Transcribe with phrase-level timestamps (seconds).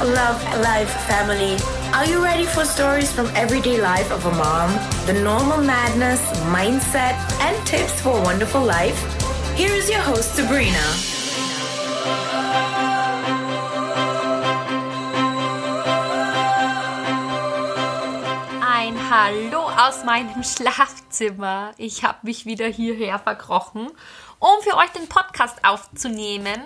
[0.00, 1.56] love life, family.
[1.92, 4.70] Are you ready for stories from everyday life of a mom?
[5.06, 8.98] The normal madness, mindset, and tips for a wonderful life?
[9.54, 10.78] Here is your host, Sabrina.
[18.60, 21.72] Ein Hallo aus meinem Schlafzimmer.
[21.76, 23.90] Ich habe mich wieder hierher verkrochen,
[24.38, 26.60] um für euch den Podcast aufzunehmen.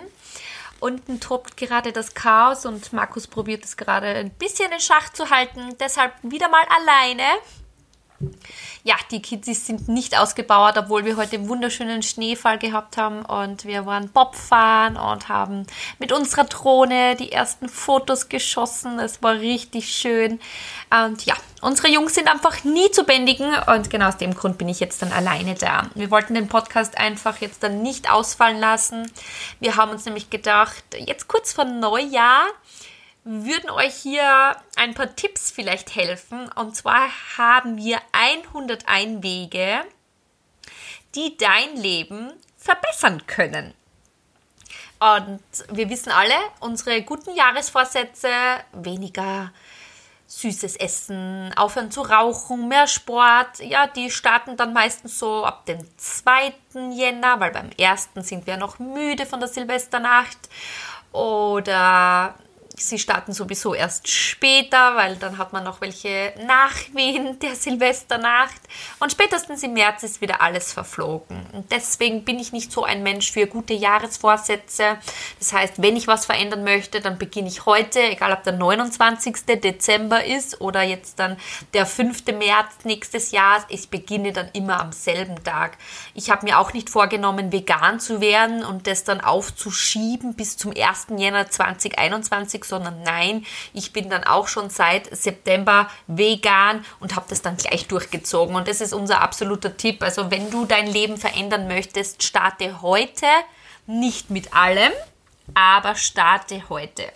[0.79, 5.29] Unten tobt gerade das Chaos und Markus probiert es gerade ein bisschen in Schach zu
[5.29, 5.75] halten.
[5.79, 7.23] Deshalb wieder mal alleine.
[8.83, 13.85] Ja, die Kids sind nicht ausgebauert, obwohl wir heute wunderschönen Schneefall gehabt haben und wir
[13.85, 15.67] waren Bob fahren und haben
[15.99, 18.99] mit unserer Drohne die ersten Fotos geschossen.
[18.99, 20.39] Es war richtig schön.
[20.89, 24.69] Und ja, unsere Jungs sind einfach nie zu bändigen und genau aus dem Grund bin
[24.69, 25.89] ich jetzt dann alleine da.
[25.93, 29.11] Wir wollten den Podcast einfach jetzt dann nicht ausfallen lassen.
[29.59, 32.45] Wir haben uns nämlich gedacht, jetzt kurz vor Neujahr
[33.27, 36.49] würden euch hier ein paar Tipps vielleicht helfen.
[36.55, 39.81] Und zwar haben wir 101 Wege,
[41.13, 43.73] die dein Leben verbessern können.
[44.99, 48.29] Und wir wissen alle, unsere guten Jahresvorsätze,
[48.71, 49.51] weniger
[50.25, 55.79] süßes Essen, aufhören zu rauchen, mehr Sport, ja, die starten dann meistens so ab dem
[55.97, 56.53] 2.
[56.91, 58.09] Jänner, weil beim 1.
[58.15, 60.49] sind wir noch müde von der Silvesternacht.
[61.13, 62.35] Oder
[62.77, 68.61] sie starten sowieso erst später, weil dann hat man noch welche Nachwehen der Silvesternacht.
[68.99, 71.45] Und spätestens im März ist wieder alles verflogen.
[71.53, 74.97] Und deswegen bin ich nicht so ein Mensch für gute Jahresvorsätze.
[75.39, 79.45] Das heißt, wenn ich was verändern möchte, dann beginne ich heute, egal ob der 29.
[79.45, 81.37] Dezember ist oder jetzt dann
[81.73, 82.25] der 5.
[82.27, 83.65] März nächstes Jahr.
[83.69, 85.77] Ich beginne dann immer am selben Tag.
[86.13, 90.73] Ich habe mir auch nicht vorgenommen, vegan zu werden und das dann aufzuschieben bis zum
[90.75, 91.07] 1.
[91.17, 97.41] Jänner 2021 sondern nein, ich bin dann auch schon seit September vegan und habe das
[97.41, 98.55] dann gleich durchgezogen.
[98.55, 100.03] Und das ist unser absoluter Tipp.
[100.03, 103.27] Also wenn du dein Leben verändern möchtest, starte heute,
[103.85, 104.91] nicht mit allem,
[105.53, 107.11] aber starte heute.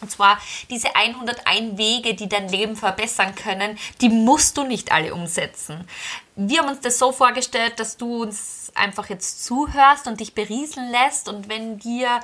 [0.00, 0.38] Und zwar
[0.68, 5.88] diese 101 Wege, die dein Leben verbessern können, die musst du nicht alle umsetzen.
[6.36, 10.90] Wir haben uns das so vorgestellt, dass du uns einfach jetzt zuhörst und dich berieseln
[10.90, 12.20] lässt und wenn dir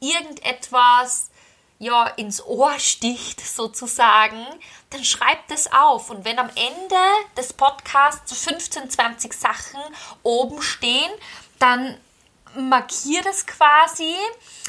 [0.00, 1.30] irgendetwas
[1.82, 4.46] ja ins Ohr sticht sozusagen,
[4.90, 6.10] dann schreibt es auf.
[6.10, 6.96] Und wenn am Ende
[7.36, 9.80] des Podcasts 15, 20 Sachen
[10.22, 11.10] oben stehen,
[11.58, 11.98] dann
[12.54, 14.14] markiert es quasi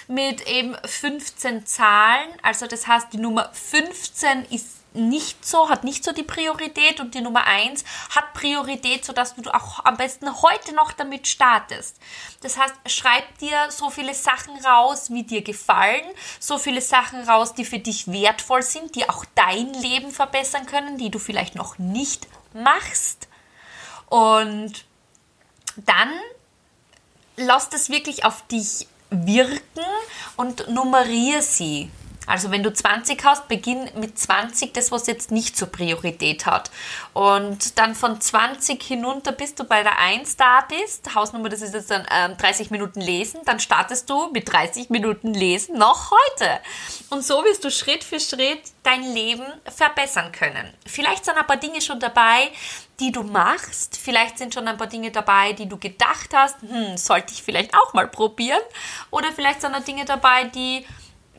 [0.07, 2.29] mit eben 15 Zahlen.
[2.41, 7.16] Also das heißt, die Nummer 15 ist nicht so, hat nicht so die Priorität und
[7.16, 11.98] die Nummer 1 hat Priorität, sodass du auch am besten heute noch damit startest.
[12.42, 16.06] Das heißt, schreib dir so viele Sachen raus, wie dir gefallen,
[16.40, 20.98] so viele Sachen raus, die für dich wertvoll sind, die auch dein Leben verbessern können,
[20.98, 23.28] die du vielleicht noch nicht machst.
[24.08, 24.86] Und
[25.76, 26.12] dann
[27.36, 29.86] lass das wirklich auf dich wirken
[30.38, 31.90] und nummeriere sie.
[32.28, 36.72] Also wenn du 20 hast, beginn mit 20 das, was jetzt nicht zur Priorität hat.
[37.13, 41.73] Und dann von 20 hinunter, bis du bei der 1 da bist, Hausnummer, das ist
[41.73, 46.59] jetzt dann ähm, 30 Minuten lesen, dann startest du mit 30 Minuten lesen noch heute.
[47.09, 50.73] Und so wirst du Schritt für Schritt dein Leben verbessern können.
[50.85, 52.51] Vielleicht sind ein paar Dinge schon dabei,
[53.00, 53.97] die du machst.
[53.97, 57.73] Vielleicht sind schon ein paar Dinge dabei, die du gedacht hast, hm, sollte ich vielleicht
[57.75, 58.61] auch mal probieren.
[59.09, 60.85] Oder vielleicht sind da Dinge dabei, die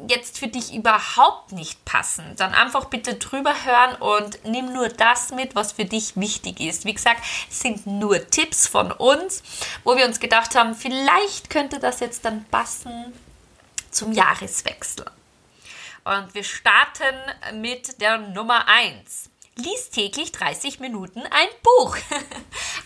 [0.08, 5.30] jetzt für dich überhaupt nicht passen, dann einfach bitte drüber hören und nimm nur das
[5.30, 6.84] mit, was für dich wichtig ist.
[6.84, 9.42] Wie gesagt, es sind nur Tipps von uns,
[9.84, 13.12] wo wir uns gedacht haben, vielleicht könnte das jetzt dann passen
[13.90, 15.06] zum Jahreswechsel.
[16.04, 19.30] Und wir starten mit der Nummer 1.
[19.56, 21.96] Lies täglich 30 Minuten ein Buch.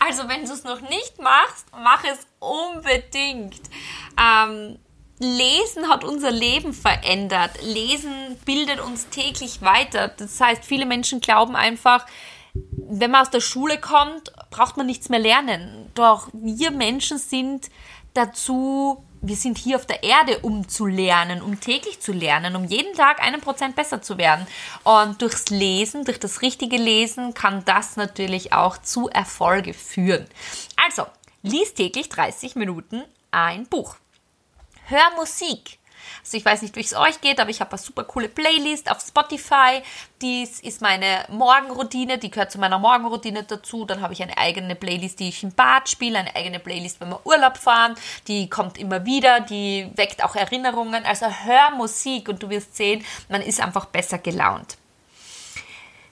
[0.01, 3.59] Also wenn du es noch nicht machst, mach es unbedingt.
[4.17, 4.79] Ähm,
[5.19, 7.51] Lesen hat unser Leben verändert.
[7.61, 10.07] Lesen bildet uns täglich weiter.
[10.07, 12.05] Das heißt, viele Menschen glauben einfach,
[12.53, 15.91] wenn man aus der Schule kommt, braucht man nichts mehr lernen.
[15.93, 17.69] Doch wir Menschen sind
[18.13, 22.63] dazu, wir sind hier auf der Erde, um zu lernen, um täglich zu lernen, um
[22.63, 24.47] jeden Tag einen Prozent besser zu werden.
[24.83, 30.25] Und durchs Lesen, durch das richtige Lesen, kann das natürlich auch zu Erfolge führen.
[30.87, 31.05] Also,
[31.43, 33.97] lies täglich 30 Minuten ein Buch.
[34.89, 35.77] Hör Musik.
[36.23, 38.89] Also ich weiß nicht, wie es euch geht, aber ich habe eine super coole Playlist
[38.89, 39.83] auf Spotify.
[40.19, 43.85] Dies ist meine Morgenroutine, die gehört zu meiner Morgenroutine dazu.
[43.85, 47.09] Dann habe ich eine eigene Playlist, die ich im Bad spiele, eine eigene Playlist, wenn
[47.09, 47.95] wir Urlaub fahren.
[48.27, 51.05] Die kommt immer wieder, die weckt auch Erinnerungen.
[51.05, 54.77] Also hör Musik und du wirst sehen, man ist einfach besser gelaunt.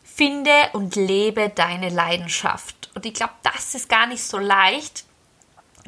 [0.04, 2.92] Finde und lebe deine Leidenschaft.
[2.94, 5.07] Und ich glaube, das ist gar nicht so leicht,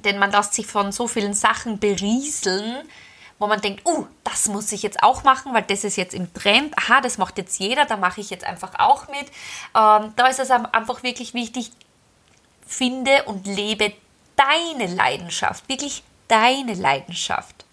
[0.02, 2.78] denn man lässt sich von so vielen Sachen berieseln,
[3.40, 6.34] wo man denkt, uh, das muss ich jetzt auch machen, weil das ist jetzt im
[6.34, 6.78] Trend.
[6.78, 9.28] Aha, das macht jetzt jeder, da mache ich jetzt einfach auch mit.
[9.76, 11.72] Ähm, da ist es einfach wirklich wichtig,
[12.68, 13.94] finde und lebe
[14.36, 17.66] deine Leidenschaft, wirklich deine Leidenschaft.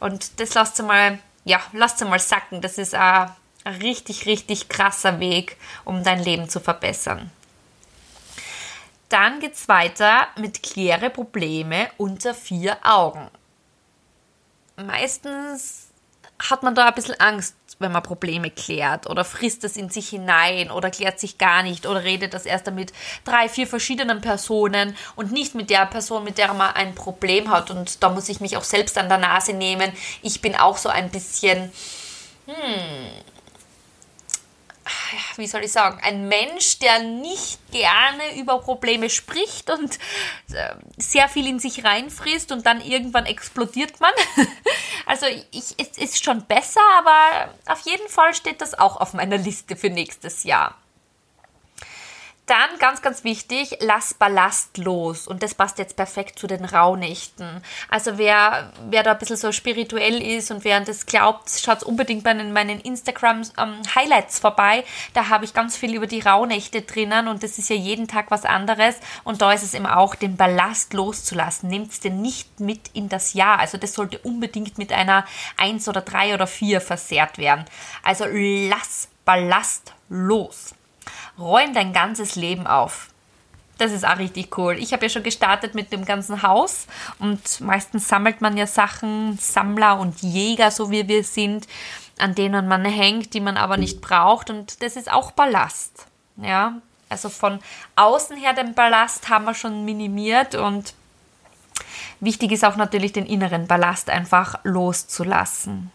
[0.00, 2.60] Und das lasst ihr mal, ja, lasst ihr mal sacken.
[2.60, 3.30] Das ist ein,
[3.64, 7.30] ein richtig, richtig krasser Weg, um dein Leben zu verbessern.
[9.08, 13.30] Dann geht es weiter mit kläre Probleme unter vier Augen.
[14.76, 15.90] Meistens
[16.38, 20.08] hat man da ein bisschen Angst, wenn man Probleme klärt oder frisst es in sich
[20.08, 22.92] hinein oder klärt sich gar nicht oder redet das erst mit
[23.24, 27.70] drei, vier verschiedenen Personen und nicht mit der Person, mit der man ein Problem hat.
[27.70, 29.92] Und da muss ich mich auch selbst an der Nase nehmen.
[30.22, 31.70] Ich bin auch so ein bisschen,
[32.46, 33.10] hm,
[35.36, 39.98] wie soll ich sagen, ein Mensch, der nicht gerne über Probleme spricht und
[40.52, 44.12] äh, sehr viel in sich reinfrisst und dann irgendwann explodiert man.
[45.08, 49.38] Also ich, es ist schon besser, aber auf jeden Fall steht das auch auf meiner
[49.38, 50.74] Liste für nächstes Jahr.
[52.46, 55.26] Dann ganz, ganz wichtig, lass Ballast los.
[55.26, 57.60] Und das passt jetzt perfekt zu den Rauhnächten.
[57.88, 62.22] Also wer, wer da ein bisschen so spirituell ist und wer das glaubt, schaut unbedingt
[62.22, 64.84] bei meinen Instagram-Highlights ähm, vorbei.
[65.12, 68.30] Da habe ich ganz viel über die Rauhnächte drinnen und das ist ja jeden Tag
[68.30, 68.94] was anderes.
[69.24, 71.68] Und da ist es eben auch, den Ballast loszulassen.
[71.68, 73.58] Nehmt es denn nicht mit in das Jahr.
[73.58, 75.26] Also das sollte unbedingt mit einer
[75.56, 77.64] 1 oder 3 oder 4 versehrt werden.
[78.04, 80.76] Also lass Ballast los
[81.38, 83.10] räum dein ganzes Leben auf.
[83.78, 84.78] Das ist auch richtig cool.
[84.78, 86.86] Ich habe ja schon gestartet mit dem ganzen Haus
[87.18, 91.66] und meistens sammelt man ja Sachen, Sammler und Jäger, so wie wir sind,
[92.18, 96.06] an denen man hängt, die man aber nicht braucht und das ist auch Ballast.
[96.38, 97.60] Ja, also von
[97.96, 100.94] außen her den Ballast haben wir schon minimiert und
[102.20, 105.92] wichtig ist auch natürlich den inneren Ballast einfach loszulassen.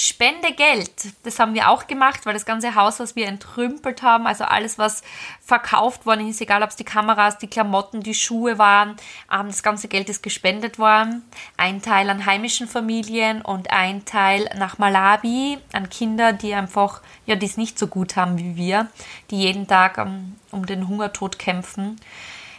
[0.00, 0.92] Spende Geld.
[1.24, 4.78] Das haben wir auch gemacht, weil das ganze Haus, was wir entrümpelt haben, also alles,
[4.78, 5.02] was
[5.40, 8.90] verkauft worden ist, egal ob es die Kameras, die Klamotten, die Schuhe waren,
[9.32, 11.24] ähm, das ganze Geld ist gespendet worden.
[11.56, 17.34] Ein Teil an heimischen Familien und ein Teil nach Malawi an Kinder, die einfach, ja,
[17.34, 18.86] die es nicht so gut haben wie wir,
[19.32, 22.00] die jeden Tag um, um den Hungertod kämpfen.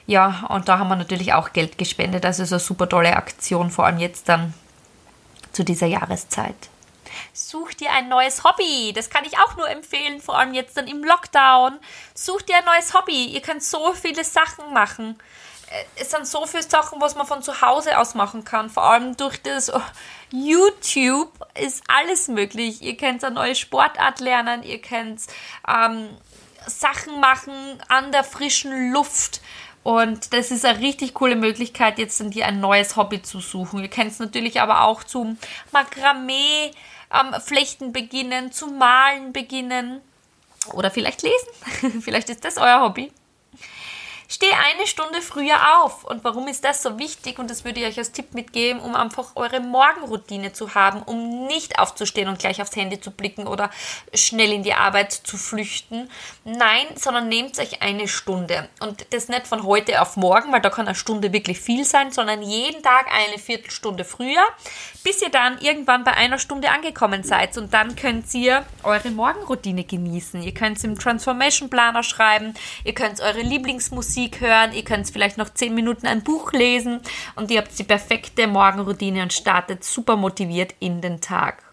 [0.08, 2.26] Ja, und da haben wir natürlich auch Geld gespendet.
[2.26, 4.54] Also so eine super tolle Aktion, vor allem jetzt dann
[5.54, 6.70] zu dieser Jahreszeit.
[7.34, 8.94] Such dir ein neues Hobby.
[8.94, 11.80] Das kann ich auch nur empfehlen, vor allem jetzt dann im Lockdown.
[12.14, 13.26] Such dir ein neues Hobby.
[13.26, 15.20] Ihr könnt so viele Sachen machen.
[15.70, 18.70] Äh, es sind so viele Sachen, was man von zu Hause aus machen kann.
[18.70, 19.82] Vor allem durch das oh,
[20.32, 22.82] YouTube ist alles möglich.
[22.82, 24.64] Ihr könnt eine neue Sportart lernen.
[24.64, 25.22] Ihr könnt
[25.68, 26.10] ähm,
[26.66, 27.54] Sachen machen
[27.88, 29.42] an der frischen Luft.
[29.84, 33.82] Und das ist eine richtig coole Möglichkeit, jetzt dir ein neues Hobby zu suchen.
[33.82, 35.38] Ihr könnt es natürlich aber auch zum
[35.72, 36.72] Makramee
[37.14, 40.02] ähm, Flechten beginnen, zu malen beginnen
[40.74, 42.02] oder vielleicht lesen.
[42.02, 43.12] vielleicht ist das euer Hobby.
[44.32, 46.04] Steh eine Stunde früher auf.
[46.04, 47.40] Und warum ist das so wichtig?
[47.40, 51.48] Und das würde ich euch als Tipp mitgeben, um einfach eure Morgenroutine zu haben, um
[51.48, 53.72] nicht aufzustehen und gleich aufs Handy zu blicken oder
[54.14, 56.12] schnell in die Arbeit zu flüchten.
[56.44, 58.70] Nein, sondern nehmt euch eine Stunde.
[58.82, 62.12] Und das nicht von heute auf morgen, weil da kann eine Stunde wirklich viel sein,
[62.12, 64.46] sondern jeden Tag eine Viertelstunde früher,
[65.04, 67.58] bis ihr dann irgendwann bei einer Stunde angekommen seid.
[67.58, 70.44] Und dann könnt ihr eure Morgenroutine genießen.
[70.44, 75.10] Ihr könnt es im Transformation Planer schreiben, ihr könnt eure Lieblingsmusik Musik hören, ihr könnt
[75.10, 77.00] vielleicht noch 10 Minuten ein Buch lesen
[77.38, 81.64] und ihr habt die perfekte Morgenroutine und startet super motiviert in den Tag.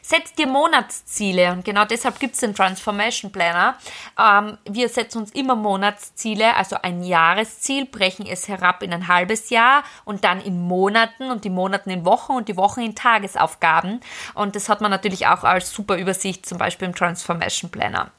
[0.00, 3.76] Setzt dir Monatsziele und genau deshalb gibt es den Transformation Planner.
[4.16, 9.50] Ähm, wir setzen uns immer Monatsziele, also ein Jahresziel, brechen es herab in ein halbes
[9.50, 14.00] Jahr und dann in Monaten und die Monaten in Wochen und die Wochen in Tagesaufgaben.
[14.34, 18.12] Und das hat man natürlich auch als super Übersicht, zum Beispiel im Transformation Planner.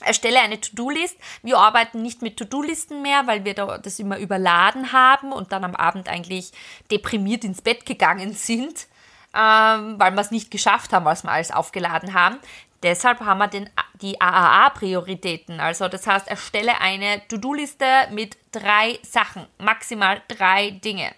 [0.00, 1.16] Erstelle eine To-Do-List.
[1.42, 5.64] Wir arbeiten nicht mit To-Do-Listen mehr, weil wir da das immer überladen haben und dann
[5.64, 6.52] am Abend eigentlich
[6.90, 8.86] deprimiert ins Bett gegangen sind,
[9.34, 12.38] ähm, weil wir es nicht geschafft haben, was wir alles aufgeladen haben.
[12.82, 13.68] Deshalb haben wir den,
[14.00, 15.60] die AAA-Prioritäten.
[15.60, 21.12] Also das heißt, erstelle eine To-Do-Liste mit drei Sachen, maximal drei Dinge.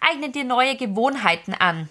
[0.00, 1.88] Eigne dir neue Gewohnheiten an.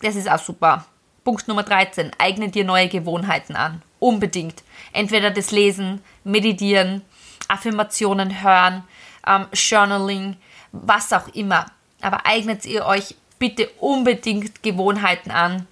[0.00, 0.86] das ist auch super.
[1.24, 2.10] Punkt Nummer 13.
[2.18, 3.82] Eigne dir neue Gewohnheiten an.
[4.02, 4.64] Unbedingt.
[4.92, 7.02] Entweder das Lesen, Meditieren,
[7.46, 8.82] Affirmationen hören,
[9.24, 10.36] ähm, Journaling,
[10.72, 11.66] was auch immer.
[12.00, 15.68] Aber eignet ihr euch bitte unbedingt Gewohnheiten an,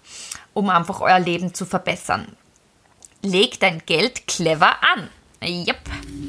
[0.55, 2.37] um einfach euer Leben zu verbessern.
[3.23, 5.11] Legt dein Geld clever an.
[5.43, 5.81] Yep,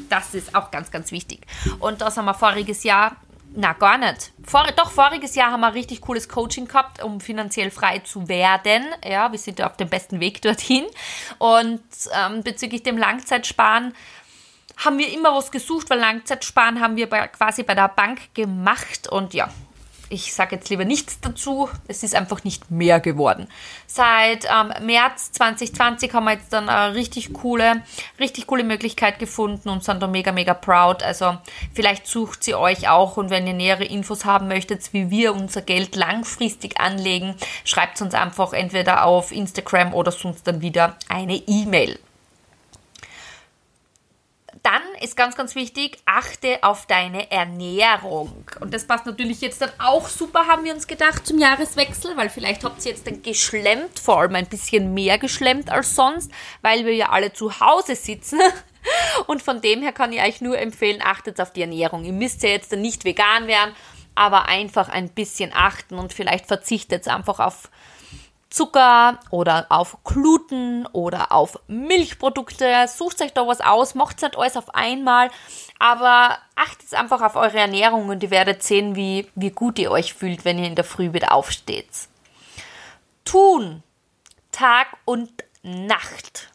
[0.08, 1.46] das ist auch ganz, ganz wichtig.
[1.78, 3.16] Und das haben wir voriges Jahr
[3.54, 4.32] na, gar nicht.
[4.44, 8.28] Vor, doch, voriges Jahr haben wir ein richtig cooles Coaching gehabt, um finanziell frei zu
[8.28, 8.84] werden.
[9.04, 10.86] Ja, wir sind auf dem besten Weg dorthin.
[11.38, 11.82] Und
[12.14, 13.94] ähm, bezüglich dem Langzeitsparen
[14.78, 19.08] haben wir immer was gesucht, weil Langzeitsparen haben wir bei, quasi bei der Bank gemacht.
[19.08, 19.48] Und ja,
[20.12, 21.68] ich sage jetzt lieber nichts dazu.
[21.88, 23.48] Es ist einfach nicht mehr geworden.
[23.86, 27.82] Seit ähm, März 2020 haben wir jetzt dann eine richtig coole,
[28.20, 31.02] richtig coole Möglichkeit gefunden und sind da mega, mega proud.
[31.02, 31.38] Also
[31.72, 35.62] vielleicht sucht sie euch auch und wenn ihr nähere Infos haben möchtet, wie wir unser
[35.62, 41.98] Geld langfristig anlegen, schreibt uns einfach entweder auf Instagram oder sonst dann wieder eine E-Mail.
[44.62, 48.44] Dann ist ganz, ganz wichtig, achte auf deine Ernährung.
[48.60, 52.30] Und das passt natürlich jetzt dann auch super, haben wir uns gedacht, zum Jahreswechsel, weil
[52.30, 56.86] vielleicht habt ihr jetzt dann geschlemmt, vor allem ein bisschen mehr geschlemmt als sonst, weil
[56.86, 58.40] wir ja alle zu Hause sitzen.
[59.26, 62.04] Und von dem her kann ich euch nur empfehlen, achtet auf die Ernährung.
[62.04, 63.74] Ihr müsst ja jetzt dann nicht vegan werden,
[64.14, 67.70] aber einfach ein bisschen achten und vielleicht verzichtet einfach auf
[68.52, 72.86] Zucker oder auf Gluten oder auf Milchprodukte.
[72.86, 75.30] Sucht euch da was aus, macht nicht alles auf einmal,
[75.78, 80.12] aber achtet einfach auf eure Ernährung und ihr werdet sehen, wie, wie gut ihr euch
[80.12, 81.88] fühlt, wenn ihr in der Früh wieder aufsteht.
[83.24, 83.82] Tun.
[84.50, 85.32] Tag und
[85.62, 86.50] Nacht.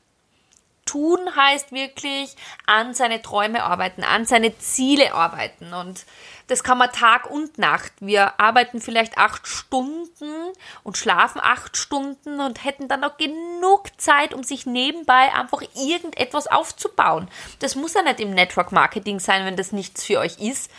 [0.85, 2.35] Tun heißt wirklich
[2.65, 6.05] an seine Träume arbeiten, an seine Ziele arbeiten und
[6.47, 7.91] das kann man Tag und Nacht.
[7.99, 14.33] Wir arbeiten vielleicht acht Stunden und schlafen acht Stunden und hätten dann auch genug Zeit,
[14.33, 17.29] um sich nebenbei einfach irgendetwas aufzubauen.
[17.59, 20.71] Das muss ja nicht im Network Marketing sein, wenn das nichts für euch ist.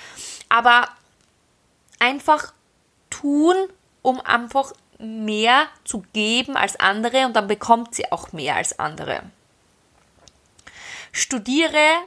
[0.48, 0.88] Aber
[1.98, 2.52] einfach
[3.10, 3.54] tun,
[4.00, 9.22] um einfach mehr zu geben als andere und dann bekommt sie auch mehr als andere.
[11.12, 11.98] Studiere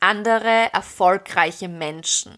[0.00, 2.36] andere erfolgreiche Menschen.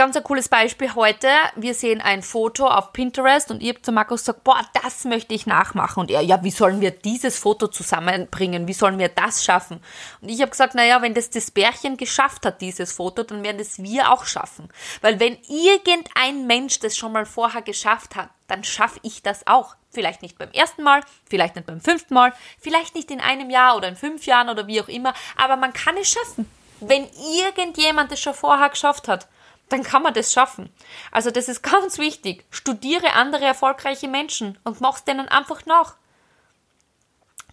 [0.00, 1.28] Ganz ein cooles Beispiel heute.
[1.56, 5.34] Wir sehen ein Foto auf Pinterest und ihr habt zu Markus gesagt, boah, das möchte
[5.34, 6.00] ich nachmachen.
[6.00, 8.66] Und er, ja, wie sollen wir dieses Foto zusammenbringen?
[8.66, 9.82] Wie sollen wir das schaffen?
[10.22, 13.58] Und ich habe gesagt, naja, wenn das das Bärchen geschafft hat, dieses Foto, dann werden
[13.58, 14.70] das wir auch schaffen.
[15.02, 19.76] Weil wenn irgendein Mensch das schon mal vorher geschafft hat, dann schaffe ich das auch.
[19.90, 23.76] Vielleicht nicht beim ersten Mal, vielleicht nicht beim fünften Mal, vielleicht nicht in einem Jahr
[23.76, 26.50] oder in fünf Jahren oder wie auch immer, aber man kann es schaffen.
[26.80, 29.28] Wenn irgendjemand es schon vorher geschafft hat,
[29.70, 30.70] dann kann man das schaffen.
[31.10, 32.44] Also das ist ganz wichtig.
[32.50, 35.96] Studiere andere erfolgreiche Menschen und mach's denen einfach nach.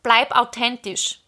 [0.04, 1.22] Bleib authentisch.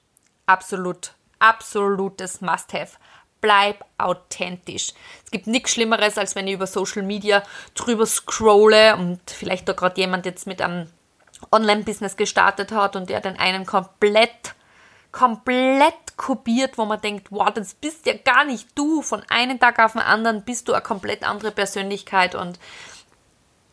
[0.46, 1.14] Absolut.
[1.40, 2.98] Absolutes Must-Have.
[3.42, 4.94] Bleib authentisch.
[5.24, 7.44] Es gibt nichts Schlimmeres, als wenn ich über Social Media
[7.76, 10.88] drüber scrolle und vielleicht da gerade jemand jetzt mit einem
[11.52, 14.56] Online-Business gestartet hat und der den einen komplett
[15.12, 19.02] komplett kopiert, wo man denkt, wow, das bist ja gar nicht du.
[19.02, 22.60] Von einem Tag auf den anderen bist du eine komplett andere Persönlichkeit und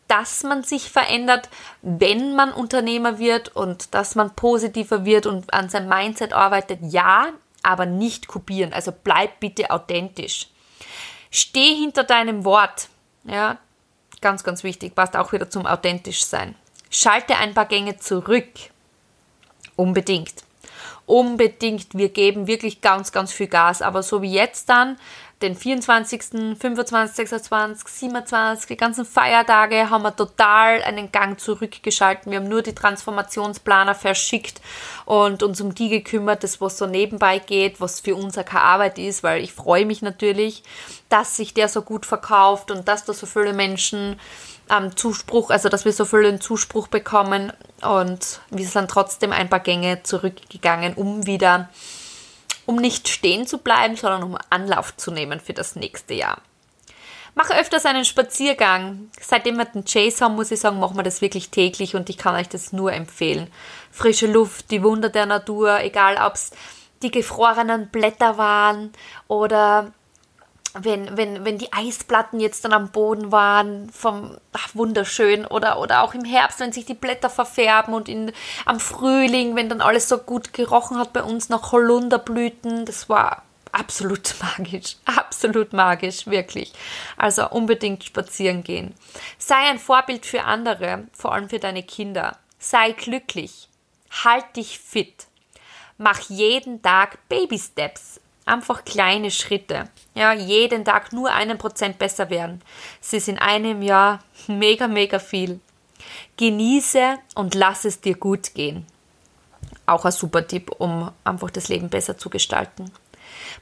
[0.07, 1.49] dass man sich verändert,
[1.81, 7.27] wenn man Unternehmer wird und dass man positiver wird und an seinem Mindset arbeitet, ja,
[7.61, 8.71] aber nicht kopieren.
[8.71, 10.47] Also bleib bitte authentisch.
[11.29, 12.87] Steh hinter deinem Wort.
[13.25, 13.57] Ja,
[14.21, 16.55] ganz, ganz wichtig, passt auch wieder zum authentisch sein.
[16.89, 18.47] Schalte ein paar Gänge zurück.
[19.75, 20.46] Unbedingt
[21.05, 23.81] unbedingt, wir geben wirklich ganz, ganz viel Gas.
[23.81, 24.97] Aber so wie jetzt dann,
[25.41, 32.31] den 24., 25., 26., 27, die ganzen Feiertage haben wir total einen Gang zurückgeschalten.
[32.31, 34.61] Wir haben nur die Transformationsplaner verschickt
[35.05, 38.97] und uns um die gekümmert, das was so nebenbei geht, was für uns keine Arbeit
[38.97, 40.63] ist, weil ich freue mich natürlich,
[41.09, 44.19] dass sich der so gut verkauft und dass da so viele Menschen
[44.69, 49.59] ähm, Zuspruch, also dass wir so viel Zuspruch bekommen und wir sind trotzdem ein paar
[49.59, 51.69] Gänge zurückgegangen, um wieder,
[52.65, 56.41] um nicht stehen zu bleiben, sondern um Anlauf zu nehmen für das nächste Jahr.
[57.37, 59.11] Mache öfters einen Spaziergang.
[59.21, 62.17] Seitdem wir den Chase haben, muss ich sagen, machen wir das wirklich täglich und ich
[62.17, 63.47] kann euch das nur empfehlen.
[63.91, 66.49] Frische Luft, die Wunder der Natur, egal ob es
[67.03, 68.91] die gefrorenen Blätter waren
[69.27, 69.93] oder
[70.81, 76.03] wenn, wenn, wenn die Eisplatten jetzt dann am Boden waren, vom ach, wunderschön, oder, oder
[76.03, 78.31] auch im Herbst, wenn sich die Blätter verfärben und in,
[78.65, 83.43] am Frühling, wenn dann alles so gut gerochen hat bei uns nach Holunderblüten, das war
[83.71, 86.73] absolut magisch, absolut magisch, wirklich.
[87.15, 88.93] Also unbedingt spazieren gehen.
[89.37, 92.37] Sei ein Vorbild für andere, vor allem für deine Kinder.
[92.59, 93.69] Sei glücklich.
[94.23, 95.27] Halt dich fit.
[95.97, 98.19] Mach jeden Tag Baby Steps.
[98.47, 99.89] Einfach kleine Schritte.
[100.15, 102.61] Ja, jeden Tag nur einen Prozent besser werden.
[103.01, 105.59] Sie ist in einem Jahr mega, mega viel.
[106.37, 108.85] Genieße und lass es dir gut gehen.
[109.85, 112.89] Auch ein super Tipp, um einfach das Leben besser zu gestalten.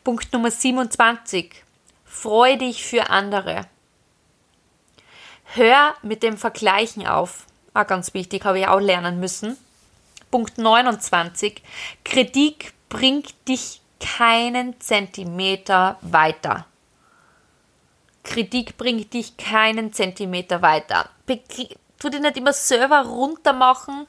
[0.04, 1.64] Punkt Nummer 27.
[2.06, 3.66] Freu dich für andere.
[5.46, 7.48] Hör mit dem Vergleichen auf.
[7.74, 9.58] War ganz wichtig, habe ich auch lernen müssen.
[10.30, 11.64] Punkt 29.
[12.04, 13.82] Kritik bringt dich
[14.18, 16.66] keinen Zentimeter weiter.
[18.24, 21.10] Kritik bringt dich keinen Zentimeter weiter.
[21.28, 24.06] Tu dich nicht immer selber runtermachen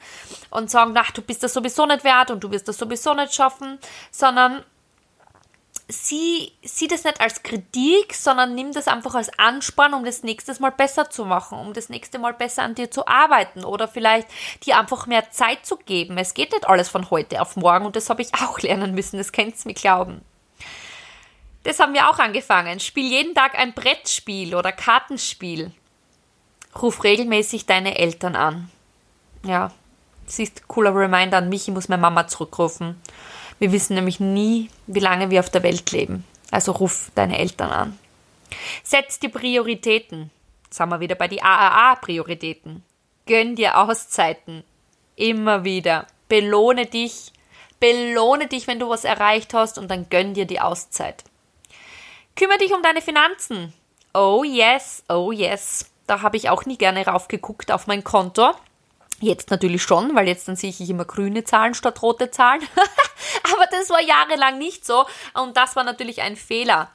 [0.49, 3.33] und sagen, ach, du bist das sowieso nicht wert und du wirst das sowieso nicht
[3.33, 3.79] schaffen,
[4.11, 4.63] sondern
[5.89, 10.59] sieh, sieh das nicht als Kritik, sondern nimm das einfach als Ansporn, um das nächste
[10.61, 14.27] Mal besser zu machen, um das nächste Mal besser an dir zu arbeiten oder vielleicht
[14.65, 16.17] dir einfach mehr Zeit zu geben.
[16.17, 19.17] Es geht nicht alles von heute auf morgen und das habe ich auch lernen müssen,
[19.17, 20.21] das könnt ihr mir glauben.
[21.63, 22.79] Das haben wir auch angefangen.
[22.79, 25.71] Spiel jeden Tag ein Brettspiel oder Kartenspiel.
[26.81, 28.69] Ruf regelmäßig deine Eltern an.
[29.43, 29.71] Ja,
[30.25, 33.01] siehst, cooler Reminder an mich, ich muss meine Mama zurückrufen.
[33.59, 36.23] Wir wissen nämlich nie, wie lange wir auf der Welt leben.
[36.51, 37.99] Also ruf deine Eltern an.
[38.83, 40.31] Setz die Prioritäten.
[40.65, 42.83] Jetzt haben wir wieder bei die AAA-Prioritäten.
[43.25, 44.63] Gönn dir Auszeiten.
[45.15, 46.07] Immer wieder.
[46.29, 47.31] Belohne dich.
[47.79, 51.23] Belohne dich, wenn du was erreicht hast und dann gönn dir die Auszeit.
[52.35, 53.73] Kümmere dich um deine Finanzen.
[54.13, 55.91] Oh yes, oh yes.
[56.07, 58.51] Da habe ich auch nie gerne raufgeguckt auf mein Konto.
[59.19, 62.61] Jetzt natürlich schon, weil jetzt dann sehe ich immer grüne Zahlen statt rote Zahlen.
[63.53, 66.91] Aber das war jahrelang nicht so und das war natürlich ein Fehler.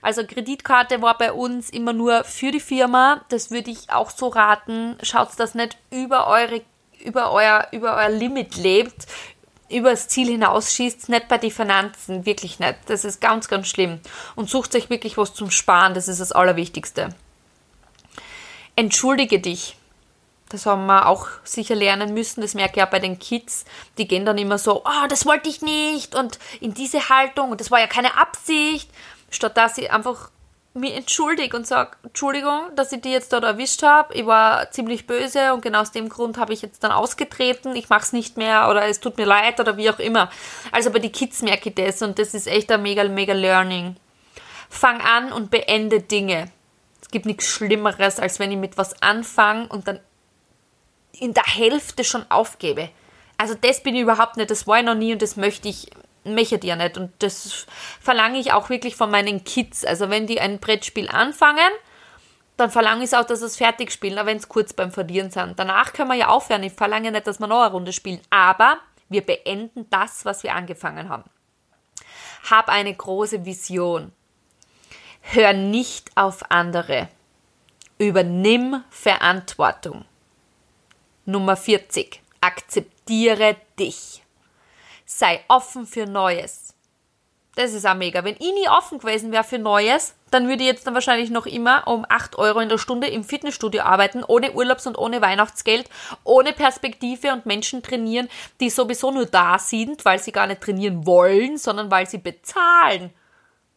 [0.00, 3.24] Also Kreditkarte war bei uns immer nur für die Firma.
[3.30, 4.96] Das würde ich auch so raten.
[5.02, 6.62] Schaut, dass nicht über eure
[7.04, 9.06] über euer über euer Limit lebt,
[9.68, 12.76] über das Ziel hinausschießt, nicht bei den Finanzen, wirklich nicht.
[12.86, 14.00] Das ist ganz, ganz schlimm.
[14.36, 17.08] Und sucht euch wirklich was zum Sparen, das ist das Allerwichtigste.
[18.76, 19.76] Entschuldige dich
[20.48, 22.40] das haben wir auch sicher lernen müssen.
[22.40, 23.64] Das merke ich auch bei den Kids.
[23.98, 27.60] Die gehen dann immer so, oh, das wollte ich nicht und in diese Haltung und
[27.60, 28.90] das war ja keine Absicht.
[29.30, 30.30] Statt dass ich einfach
[30.76, 34.14] mich entschuldige und sage, Entschuldigung, dass ich die jetzt dort erwischt habe.
[34.14, 37.74] Ich war ziemlich böse und genau aus dem Grund habe ich jetzt dann ausgetreten.
[37.74, 40.30] Ich mache es nicht mehr oder es tut mir leid oder wie auch immer.
[40.70, 43.96] Also bei den Kids merke ich das und das ist echt ein mega, mega Learning.
[44.68, 46.50] Fang an und beende Dinge.
[47.00, 50.00] Es gibt nichts Schlimmeres, als wenn ich mit was anfange und dann
[51.20, 52.90] in der Hälfte schon aufgebe.
[53.38, 55.90] Also das bin ich überhaupt nicht, das war ich noch nie und das möchte ich,
[56.24, 56.96] möchte ich ja nicht.
[56.96, 57.66] Und das
[58.00, 59.84] verlange ich auch wirklich von meinen Kids.
[59.84, 61.70] Also wenn die ein Brettspiel anfangen,
[62.56, 64.90] dann verlange ich es auch, dass sie es fertig spielen, auch wenn es kurz beim
[64.90, 65.58] Verlieren sind.
[65.58, 66.62] Danach können wir ja aufhören.
[66.62, 68.20] Ich verlange nicht, dass wir noch eine Runde spielen.
[68.30, 71.24] Aber wir beenden das, was wir angefangen haben.
[72.50, 74.12] Hab eine große Vision.
[75.20, 77.08] Hör nicht auf andere.
[77.98, 80.04] Übernimm Verantwortung.
[81.28, 82.22] Nummer 40.
[82.40, 84.22] Akzeptiere dich.
[85.04, 86.72] Sei offen für Neues.
[87.56, 88.22] Das ist auch mega.
[88.22, 91.46] Wenn ich nie offen gewesen wäre für Neues, dann würde ich jetzt dann wahrscheinlich noch
[91.46, 95.90] immer um 8 Euro in der Stunde im Fitnessstudio arbeiten, ohne Urlaubs- und ohne Weihnachtsgeld,
[96.22, 98.28] ohne Perspektive und Menschen trainieren,
[98.60, 103.10] die sowieso nur da sind, weil sie gar nicht trainieren wollen, sondern weil sie bezahlen.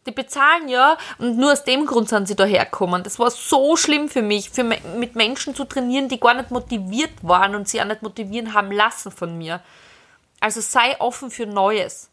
[0.06, 3.02] Die bezahlen ja und nur aus dem Grund sind sie dahergekommen.
[3.02, 7.12] Das war so schlimm für mich, für mit Menschen zu trainieren, die gar nicht motiviert
[7.22, 9.62] waren und sie auch nicht motivieren haben lassen von mir.
[10.40, 12.08] Also sei offen für Neues.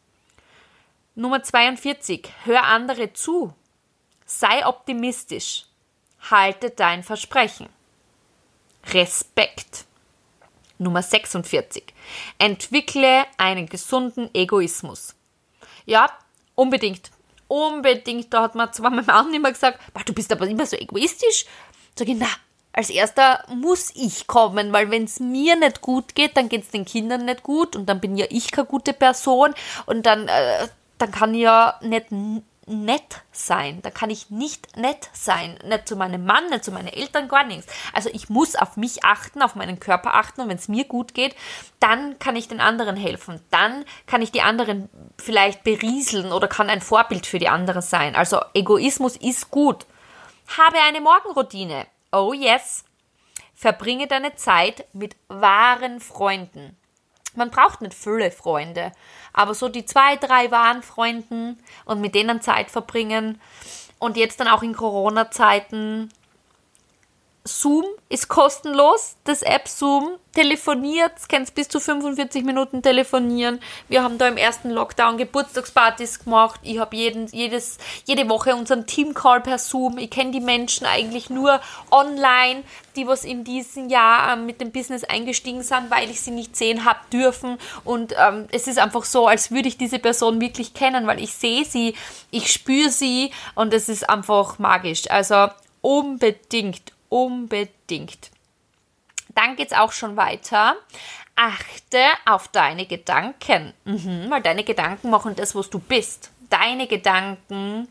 [1.15, 2.29] Nummer 42.
[2.43, 3.53] Hör andere zu.
[4.25, 5.65] Sei optimistisch.
[6.29, 7.69] Halte dein Versprechen.
[8.93, 9.85] Respekt.
[10.77, 11.93] Nummer 46.
[12.37, 15.15] Entwickle einen gesunden Egoismus.
[15.85, 16.11] Ja,
[16.53, 17.09] unbedingt
[17.47, 21.45] unbedingt, da hat man zwar meinem Mann immer gesagt, du bist aber immer so egoistisch.
[21.95, 22.27] Sag ich, na,
[22.73, 26.69] als erster muss ich kommen, weil wenn es mir nicht gut geht, dann geht es
[26.69, 29.55] den Kindern nicht gut und dann bin ja ich keine gute Person
[29.87, 30.67] und dann, äh,
[30.99, 32.11] dann kann ich ja nicht
[32.67, 33.81] nett sein.
[33.81, 35.57] Da kann ich nicht nett sein.
[35.63, 37.71] Nicht zu meinem Mann, nicht zu meinen Eltern, gar nichts.
[37.93, 41.13] Also ich muss auf mich achten, auf meinen Körper achten und wenn es mir gut
[41.13, 41.35] geht,
[41.79, 43.41] dann kann ich den anderen helfen.
[43.51, 48.15] Dann kann ich die anderen vielleicht berieseln oder kann ein Vorbild für die anderen sein.
[48.15, 49.85] Also Egoismus ist gut.
[50.57, 51.87] Habe eine Morgenroutine.
[52.11, 52.83] Oh yes.
[53.55, 56.77] Verbringe deine Zeit mit wahren Freunden.
[57.35, 58.91] Man braucht nicht viele Freunde,
[59.33, 63.39] aber so die zwei, drei wahren Freunden und mit denen Zeit verbringen
[63.99, 66.11] und jetzt dann auch in Corona-Zeiten
[67.47, 70.17] Zoom ist kostenlos, das App Zoom.
[70.33, 73.59] Telefoniert, kannst bis zu 45 Minuten telefonieren.
[73.87, 76.59] Wir haben da im ersten Lockdown Geburtstagspartys gemacht.
[76.61, 79.97] Ich habe jedes, jede Woche unseren Teamcall per Zoom.
[79.97, 82.61] Ich kenne die Menschen eigentlich nur online,
[82.95, 86.55] die was in diesem Jahr ähm, mit dem Business eingestiegen sind, weil ich sie nicht
[86.55, 87.57] sehen habe dürfen.
[87.83, 91.33] Und ähm, es ist einfach so, als würde ich diese Person wirklich kennen, weil ich
[91.33, 91.95] sehe sie,
[92.29, 95.09] ich spüre sie und es ist einfach magisch.
[95.09, 95.47] Also
[95.81, 98.31] unbedingt, unbedingt.
[99.35, 100.75] Dann geht es auch schon weiter.
[101.35, 106.31] Achte auf deine Gedanken, mhm, weil deine Gedanken machen das, was du bist.
[106.49, 107.87] Deine Gedanken,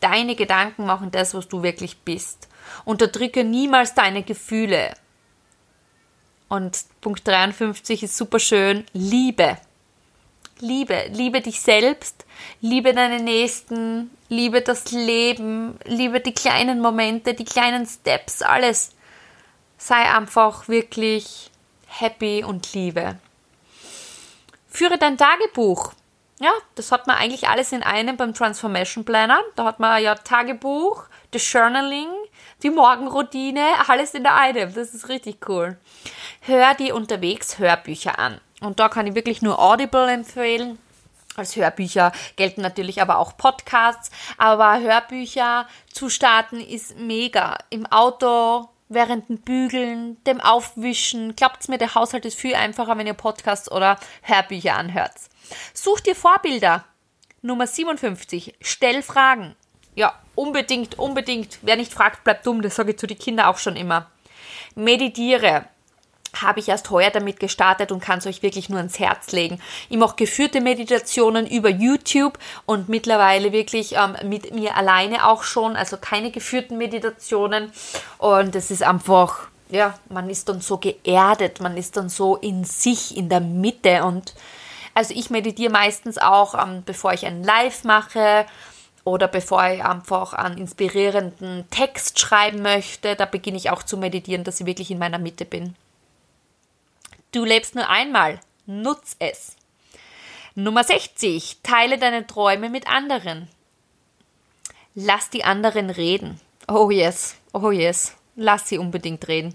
[0.00, 2.48] deine Gedanken machen das, was du wirklich bist.
[2.84, 4.94] Unterdrücke niemals deine Gefühle.
[6.48, 8.84] Und Punkt 53 ist super schön.
[8.92, 9.58] Liebe.
[10.60, 11.06] Liebe.
[11.10, 12.24] Liebe dich selbst.
[12.60, 18.94] Liebe deine Nächsten liebe das Leben, liebe die kleinen Momente, die kleinen Steps, alles.
[19.76, 21.50] Sei einfach wirklich
[21.86, 23.16] happy und liebe.
[24.68, 25.92] Führe dein Tagebuch.
[26.40, 29.40] Ja, das hat man eigentlich alles in einem beim Transformation Planner.
[29.56, 32.08] Da hat man ja Tagebuch, das Journaling,
[32.62, 34.72] die Morgenroutine, alles in der einem.
[34.72, 35.76] Das ist richtig cool.
[36.42, 38.40] Hör dir unterwegs Hörbücher an.
[38.60, 40.78] Und da kann ich wirklich nur Audible empfehlen
[41.38, 47.56] als Hörbücher gelten natürlich aber auch Podcasts, aber Hörbücher zu starten ist mega.
[47.70, 51.36] Im Auto, während dem Bügeln, dem Aufwischen.
[51.36, 55.14] Glaubt's mir, der Haushalt ist viel einfacher, wenn ihr Podcasts oder Hörbücher anhört.
[55.72, 56.84] Such dir Vorbilder.
[57.40, 58.56] Nummer 57.
[58.60, 59.54] Stell Fragen.
[59.94, 61.58] Ja, unbedingt, unbedingt.
[61.62, 62.62] Wer nicht fragt, bleibt dumm.
[62.62, 64.10] Das sage ich zu den Kindern auch schon immer.
[64.74, 65.64] Meditiere
[66.34, 69.60] habe ich erst heuer damit gestartet und kann es euch wirklich nur ans Herz legen.
[69.88, 75.76] Ich mache geführte Meditationen über YouTube und mittlerweile wirklich ähm, mit mir alleine auch schon,
[75.76, 77.72] also keine geführten Meditationen.
[78.18, 82.64] Und es ist einfach, ja, man ist dann so geerdet, man ist dann so in
[82.64, 84.04] sich, in der Mitte.
[84.04, 84.34] Und
[84.94, 88.46] also ich meditiere meistens auch, ähm, bevor ich ein Live mache
[89.04, 93.16] oder bevor ich einfach einen inspirierenden Text schreiben möchte.
[93.16, 95.74] Da beginne ich auch zu meditieren, dass ich wirklich in meiner Mitte bin.
[97.32, 98.40] Du lebst nur einmal.
[98.66, 99.56] Nutz es.
[100.54, 101.58] Nummer 60.
[101.62, 103.48] Teile deine Träume mit anderen.
[104.94, 106.40] Lass die anderen reden.
[106.66, 108.16] Oh yes, oh yes.
[108.34, 109.54] Lass sie unbedingt reden.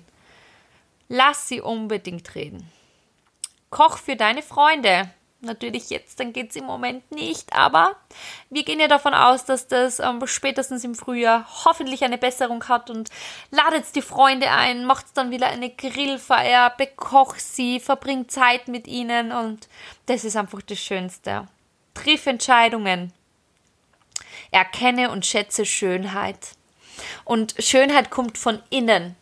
[1.07, 2.69] Lass sie unbedingt reden.
[3.69, 5.09] Koch für deine Freunde
[5.43, 7.95] natürlich jetzt, dann geht es im Moment nicht, aber
[8.49, 12.89] wir gehen ja davon aus, dass das ähm, spätestens im Frühjahr hoffentlich eine Besserung hat
[12.89, 13.09] und
[13.51, 19.31] ladet die Freunde ein, macht dann wieder eine Grillfeier, bekocht sie, verbringt Zeit mit ihnen
[19.31, 19.67] und
[20.05, 21.47] das ist einfach das Schönste.
[21.93, 23.13] Triff Entscheidungen.
[24.51, 26.49] Erkenne und schätze Schönheit.
[27.25, 29.15] Und Schönheit kommt von innen.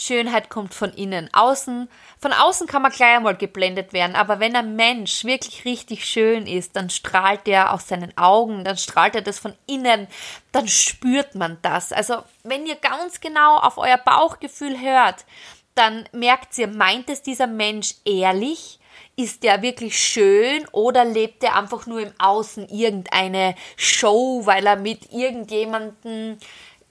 [0.00, 1.28] Schönheit kommt von innen.
[1.32, 6.06] Außen, von außen kann man gleich einmal geblendet werden, aber wenn ein Mensch wirklich richtig
[6.06, 10.08] schön ist, dann strahlt er aus seinen Augen, dann strahlt er das von innen,
[10.52, 11.92] dann spürt man das.
[11.92, 15.26] Also, wenn ihr ganz genau auf euer Bauchgefühl hört,
[15.74, 18.78] dann merkt ihr, meint es dieser Mensch ehrlich?
[19.16, 24.76] Ist der wirklich schön oder lebt er einfach nur im Außen irgendeine Show, weil er
[24.76, 26.38] mit irgendjemandem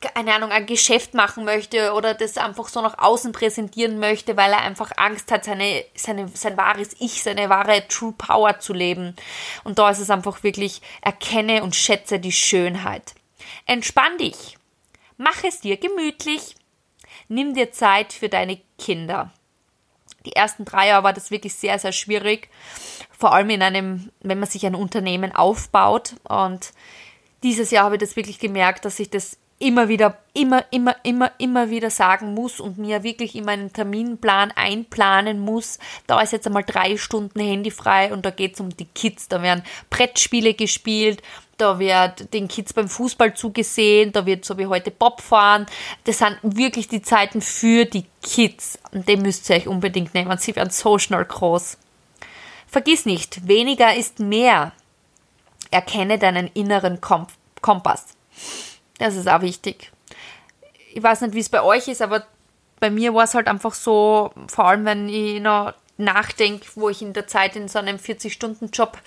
[0.02, 4.52] keine Ahnung, ein Geschäft machen möchte oder das einfach so nach außen präsentieren möchte, weil
[4.52, 9.16] er einfach Angst hat, seine, seine, sein wahres Ich, seine wahre True Power zu leben.
[9.64, 13.14] Und da ist es einfach wirklich, erkenne und schätze die Schönheit.
[13.66, 14.58] Entspann dich.
[15.18, 16.56] Mach es dir gemütlich.
[17.28, 19.34] Nimm dir Zeit für deine Kinder.
[20.26, 22.50] Die ersten drei Jahre war das wirklich sehr, sehr schwierig.
[23.18, 26.16] Vor allem in einem, wenn man sich ein Unternehmen aufbaut.
[26.24, 26.72] Und
[27.44, 31.32] dieses Jahr habe ich das wirklich gemerkt, dass ich das immer wieder, immer, immer, immer,
[31.38, 35.80] immer wieder sagen muss und mir wirklich in meinen Terminplan einplanen muss.
[36.08, 39.28] Da ist jetzt einmal drei Stunden handyfrei und da geht es um die Kids.
[39.28, 41.22] Da werden Brettspiele gespielt,
[41.58, 45.66] da wird den Kids beim Fußball zugesehen, da wird so wie heute Bob fahren.
[46.06, 48.80] Das sind wirklich die Zeiten für die Kids.
[48.94, 50.38] Und den müsst ihr euch unbedingt nehmen.
[50.38, 51.78] Sie werden so schnell groß.
[52.66, 54.72] Vergiss nicht, weniger ist mehr.
[55.70, 58.06] Erkenne deinen inneren Kompass.
[59.00, 59.92] Das ist auch wichtig.
[60.94, 62.26] Ich weiß nicht, wie es bei euch ist, aber
[62.80, 67.02] bei mir war es halt einfach so, vor allem wenn ich noch nachdenke, wo ich
[67.02, 68.98] in der Zeit in so einem 40-Stunden-Job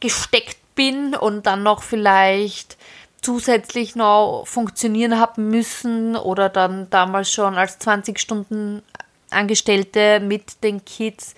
[0.00, 2.76] gesteckt bin und dann noch vielleicht
[3.22, 8.82] zusätzlich noch funktionieren haben müssen oder dann damals schon als 20 Stunden
[9.30, 11.34] Angestellte mit den Kids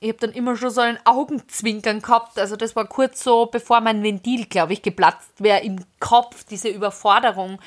[0.00, 2.38] ich habe dann immer schon so einen Augenzwinkern gehabt.
[2.38, 6.68] Also das war kurz so, bevor mein Ventil, glaube ich, geplatzt wäre im Kopf, diese
[6.68, 7.58] Überforderung.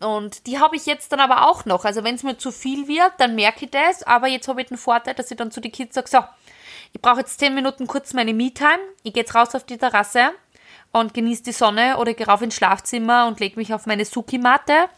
[0.00, 1.84] Und die habe ich jetzt dann aber auch noch.
[1.84, 4.02] Also wenn es mir zu viel wird, dann merke ich das.
[4.02, 6.18] Aber jetzt habe ich den Vorteil, dass ich dann zu den Kids sage, so,
[6.92, 8.80] ich brauche jetzt zehn Minuten kurz meine Me-Time.
[9.02, 10.30] Ich gehe jetzt raus auf die Terrasse
[10.92, 14.88] und genieße die Sonne oder gehe rauf ins Schlafzimmer und lege mich auf meine Suki-Matte.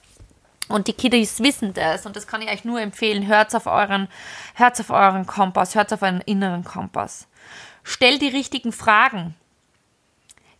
[0.68, 3.26] Und die Kiddies wissen das und das kann ich euch nur empfehlen.
[3.26, 4.08] Hört auf euren,
[4.54, 7.26] hört auf euren Kompass, hört auf euren inneren Kompass.
[7.82, 9.34] Stell die richtigen Fragen.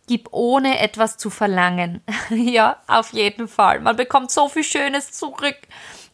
[0.07, 2.01] Gib ohne etwas zu verlangen.
[2.31, 3.79] ja, auf jeden Fall.
[3.81, 5.57] Man bekommt so viel Schönes zurück.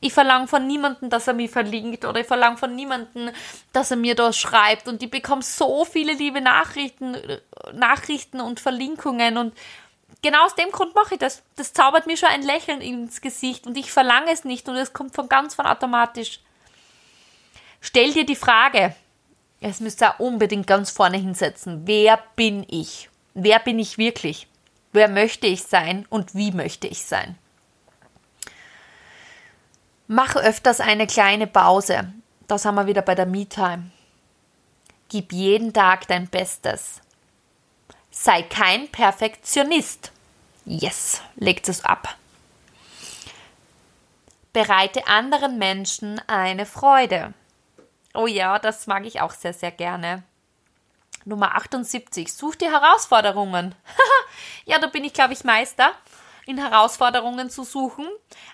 [0.01, 3.29] Ich verlange von niemandem, dass er mich verlinkt oder ich verlange von niemandem,
[3.71, 7.15] dass er mir das schreibt und ich bekomme so viele liebe Nachrichten,
[7.73, 9.53] Nachrichten und Verlinkungen und
[10.25, 11.43] genau aus dem Grund mache ich das.
[11.55, 14.91] Das zaubert mir schon ein Lächeln ins Gesicht und ich verlange es nicht und es
[14.91, 16.39] kommt von ganz von automatisch.
[17.79, 18.95] Stell dir die Frage,
[19.61, 21.83] es müsst ihr unbedingt ganz vorne hinsetzen.
[21.85, 23.11] Wer bin ich?
[23.35, 24.47] Wer bin ich wirklich?
[24.93, 27.37] Wer möchte ich sein und wie möchte ich sein?
[30.07, 32.11] Mach öfters eine kleine Pause.
[32.47, 33.91] Das haben wir wieder bei der Me-Time.
[35.09, 37.01] Gib jeden Tag dein Bestes.
[38.09, 40.11] Sei kein Perfektionist.
[40.65, 42.17] Yes, legt es ab.
[44.51, 47.33] Bereite anderen Menschen eine Freude.
[48.13, 50.23] Oh ja, das mag ich auch sehr, sehr gerne.
[51.25, 52.31] Nummer 78.
[52.31, 53.75] Such dir Herausforderungen.
[54.65, 55.91] ja, da bin ich, glaube ich, Meister
[56.45, 58.05] in Herausforderungen zu suchen.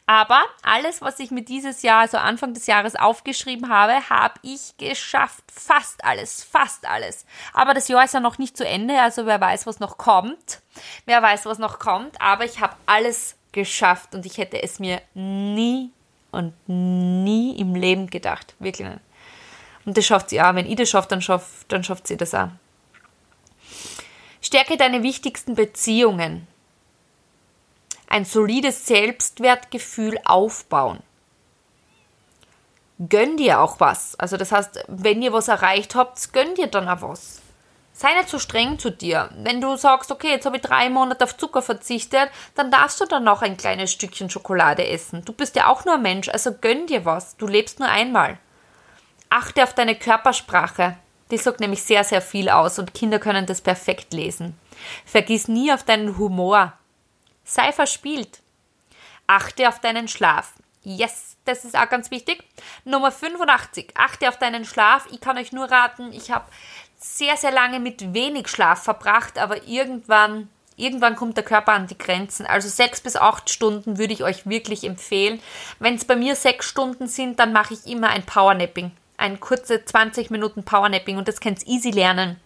[0.05, 4.75] Aber alles, was ich mir dieses Jahr, also Anfang des Jahres aufgeschrieben habe, habe ich
[4.77, 5.43] geschafft.
[5.51, 7.25] Fast alles, fast alles.
[7.53, 10.61] Aber das Jahr ist ja noch nicht zu Ende, also wer weiß, was noch kommt.
[11.05, 12.19] Wer weiß, was noch kommt.
[12.21, 15.91] Aber ich habe alles geschafft und ich hätte es mir nie
[16.31, 18.55] und nie im Leben gedacht.
[18.59, 19.01] Wirklich nicht.
[19.85, 20.55] Und das schafft sie auch.
[20.55, 22.49] Wenn ich das schaffe, dann schafft, dann schafft sie das auch.
[24.41, 26.47] Stärke deine wichtigsten Beziehungen.
[28.11, 30.99] Ein solides Selbstwertgefühl aufbauen.
[33.07, 34.19] Gönn dir auch was.
[34.19, 37.41] Also das heißt, wenn ihr was erreicht habt, gönn dir dann auch was.
[37.93, 39.29] Sei nicht so streng zu dir.
[39.37, 43.05] Wenn du sagst, okay, jetzt habe ich drei Monate auf Zucker verzichtet, dann darfst du
[43.05, 45.23] dann noch ein kleines Stückchen Schokolade essen.
[45.23, 47.37] Du bist ja auch nur ein Mensch, also gönn dir was.
[47.37, 48.39] Du lebst nur einmal.
[49.29, 50.97] Achte auf deine Körpersprache.
[51.31, 54.59] Die sagt nämlich sehr, sehr viel aus und Kinder können das perfekt lesen.
[55.05, 56.73] Vergiss nie auf deinen Humor.
[57.51, 58.39] Sei verspielt.
[59.27, 60.53] Achte auf deinen Schlaf.
[60.83, 62.45] Yes, das ist auch ganz wichtig.
[62.85, 63.91] Nummer 85.
[63.95, 65.05] Achte auf deinen Schlaf.
[65.11, 66.45] Ich kann euch nur raten, ich habe
[66.97, 71.97] sehr, sehr lange mit wenig Schlaf verbracht, aber irgendwann, irgendwann kommt der Körper an die
[71.97, 72.45] Grenzen.
[72.45, 75.41] Also sechs bis acht Stunden würde ich euch wirklich empfehlen.
[75.79, 79.85] Wenn es bei mir sechs Stunden sind, dann mache ich immer ein Powernapping ein kurze
[79.85, 82.37] 20 Minuten Powernapping und das könnt ihr easy lernen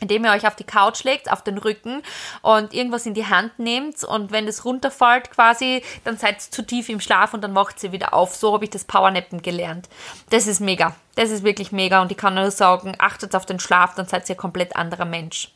[0.00, 2.02] indem ihr euch auf die Couch legt, auf den Rücken
[2.42, 6.62] und irgendwas in die Hand nehmt und wenn es runterfällt quasi, dann seid ihr zu
[6.62, 8.34] tief im Schlaf und dann macht sie wieder auf.
[8.36, 9.88] So habe ich das Powernappen gelernt.
[10.30, 10.94] Das ist mega.
[11.16, 14.28] Das ist wirklich mega und ich kann nur sagen, achtet auf den Schlaf, dann seid
[14.28, 15.52] ihr ein komplett anderer Mensch.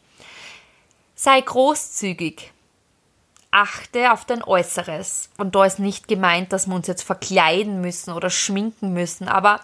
[1.15, 2.53] Sei großzügig.
[3.53, 5.29] Achte auf dein Äußeres.
[5.37, 9.61] Und da ist nicht gemeint, dass wir uns jetzt verkleiden müssen oder schminken müssen, aber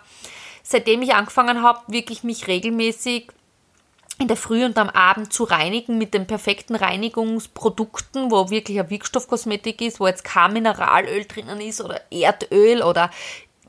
[0.62, 3.32] seitdem ich angefangen habe, wirklich mich regelmäßig
[4.20, 8.90] in der Früh und am Abend zu reinigen mit den perfekten Reinigungsprodukten, wo wirklich eine
[8.90, 13.10] Wirkstoffkosmetik ist, wo jetzt kein Mineralöl drinnen ist oder Erdöl oder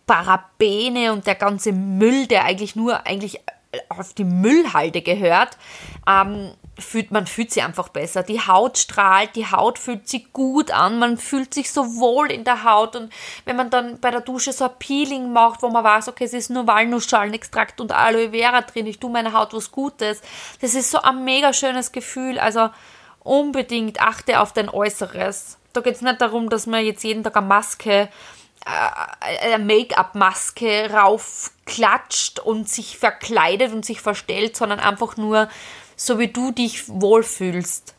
[0.08, 3.40] Parabene und der ganze Müll, der eigentlich nur eigentlich
[3.90, 5.58] auf die Müllhalde gehört,
[6.08, 6.52] ähm,
[6.82, 8.24] fühlt, man fühlt sich einfach besser.
[8.24, 12.44] Die Haut strahlt, die Haut fühlt sich gut an, man fühlt sich so wohl in
[12.44, 13.12] der Haut und
[13.46, 16.34] wenn man dann bei der Dusche so ein Peeling macht, wo man weiß, okay, es
[16.34, 20.22] ist nur Walnussschalenextrakt und Aloe Vera drin, ich tue meiner Haut was Gutes,
[20.62, 22.70] das ist so ein mega schönes Gefühl, also
[23.20, 25.58] unbedingt achte auf dein Äußeres.
[25.74, 28.10] Da geht es nicht darum, dass man jetzt jeden Tag eine Maske
[28.66, 35.50] äh, eine Make-up-Maske raufklatscht und sich verkleidet und sich verstellt, sondern einfach nur
[36.00, 37.94] so wie du dich wohlfühlst.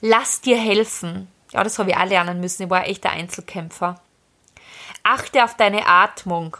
[0.00, 1.28] Lass dir helfen.
[1.52, 2.64] Ja, das habe ich auch lernen müssen.
[2.64, 4.00] Ich war ein echter Einzelkämpfer.
[5.02, 6.56] Achte auf deine Atmung.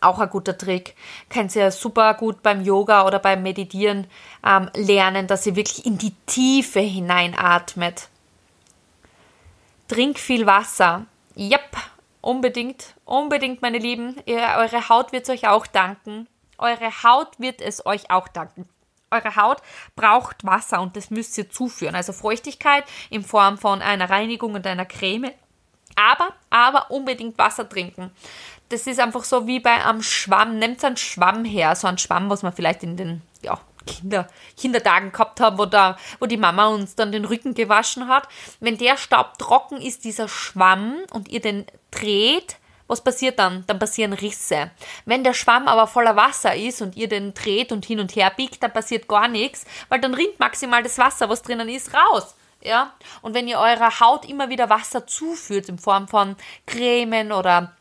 [0.00, 0.96] Auch ein guter Trick.
[1.30, 4.08] Könnt ihr super gut beim Yoga oder beim Meditieren
[4.44, 8.08] ähm, lernen, dass ihr wirklich in die Tiefe hineinatmet.
[9.86, 11.06] Trink viel Wasser.
[11.36, 11.76] Yep,
[12.20, 14.16] unbedingt, unbedingt, meine Lieben.
[14.26, 16.26] Ihr, eure Haut wird es euch auch danken.
[16.58, 18.68] Eure Haut wird es euch auch danken
[19.10, 19.58] eure Haut
[19.94, 21.94] braucht Wasser und das müsst ihr zuführen.
[21.94, 25.32] Also Feuchtigkeit in Form von einer Reinigung und einer Creme.
[25.94, 28.10] Aber, aber unbedingt Wasser trinken.
[28.68, 30.58] das ist einfach so wie bei einem Schwamm.
[30.58, 35.12] Nehmt einen Schwamm her, so einen Schwamm, was man vielleicht in den ja, Kinder, Kindertagen
[35.12, 38.28] gehabt haben, wo, da, wo die Mama uns dann den Rücken gewaschen hat.
[38.60, 42.56] Wenn der Staub trocken ist, dieser Schwamm, und ihr den dreht,
[42.88, 43.64] was passiert dann?
[43.66, 44.70] Dann passieren Risse.
[45.04, 48.32] Wenn der Schwamm aber voller Wasser ist und ihr den dreht und hin und her
[48.36, 52.34] biegt, dann passiert gar nichts, weil dann rinnt maximal das Wasser, was drinnen ist, raus.
[52.62, 52.92] Ja?
[53.22, 57.74] Und wenn ihr eurer Haut immer wieder Wasser zuführt in Form von Cremen oder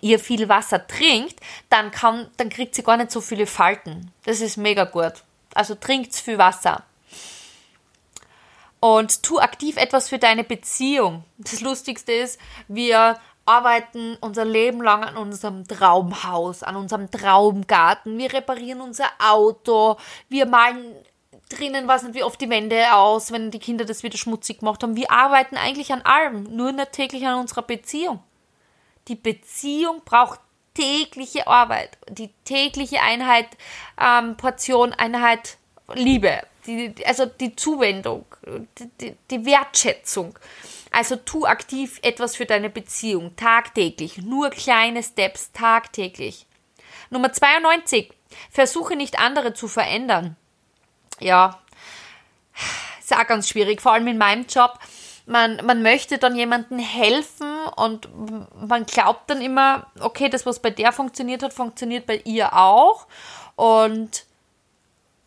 [0.00, 4.12] ihr viel Wasser trinkt, dann kann, dann kriegt sie gar nicht so viele Falten.
[4.24, 5.24] Das ist mega gut.
[5.54, 6.84] Also trinkt viel Wasser.
[8.78, 11.24] Und tu aktiv etwas für deine Beziehung.
[11.36, 13.18] Das Lustigste ist, wir
[13.50, 18.16] arbeiten unser Leben lang an unserem Traumhaus, an unserem Traumgarten.
[18.16, 19.96] Wir reparieren unser Auto.
[20.28, 20.94] Wir malen
[21.48, 24.82] drinnen, weiß nicht wie oft die Wände aus, wenn die Kinder das wieder schmutzig gemacht
[24.82, 24.96] haben.
[24.96, 28.20] Wir arbeiten eigentlich an allem, nur nicht täglich an unserer Beziehung.
[29.08, 30.38] Die Beziehung braucht
[30.74, 33.48] tägliche Arbeit, die tägliche Einheit,
[34.00, 35.58] ähm, Portion, Einheit,
[35.92, 38.24] Liebe, die, also die Zuwendung,
[39.00, 40.38] die, die Wertschätzung.
[40.90, 46.46] Also tu aktiv etwas für deine Beziehung, tagtäglich, nur kleine Steps tagtäglich.
[47.10, 48.12] Nummer 92.
[48.50, 50.36] Versuche nicht andere zu verändern.
[51.20, 51.60] Ja,
[53.00, 54.78] ist auch ganz schwierig, vor allem in meinem Job
[55.30, 58.08] man, man möchte dann jemandem helfen und
[58.66, 63.06] man glaubt dann immer, okay, das, was bei der funktioniert hat, funktioniert bei ihr auch.
[63.54, 64.24] Und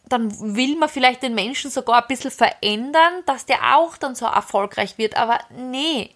[0.06, 4.26] dann will man vielleicht den Menschen sogar ein bisschen verändern, dass der auch dann so
[4.26, 5.18] erfolgreich wird.
[5.18, 6.10] Aber nee,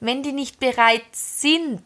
[0.00, 1.82] wenn die nicht bereit sind,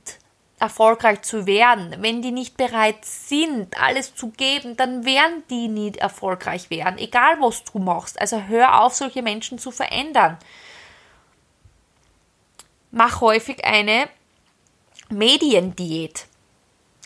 [0.59, 5.97] erfolgreich zu werden, wenn die nicht bereit sind, alles zu geben, dann werden die nicht
[5.97, 8.21] erfolgreich werden, egal was du machst.
[8.21, 10.39] Also hör auf, solche Menschen zu verändern
[12.91, 14.09] mache häufig eine
[15.09, 16.27] Mediendiät.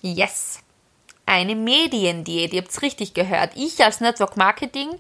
[0.03, 0.61] Yes.
[1.27, 2.53] Eine Mediendiät.
[2.53, 3.53] Ihr habt es richtig gehört.
[3.55, 4.91] Ich als Network Marketing